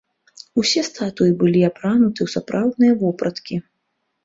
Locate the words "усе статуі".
0.61-1.35